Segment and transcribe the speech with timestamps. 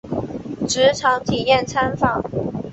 [0.67, 2.23] 职场体验参访